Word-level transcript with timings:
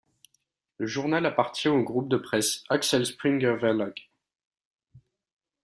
Le 0.79 0.87
journal 0.87 1.27
appartient 1.27 1.67
au 1.67 1.83
groupe 1.83 2.09
de 2.09 2.17
presse 2.17 2.63
Axel 2.69 3.05
Springer 3.05 3.55
Verlag. 3.55 4.09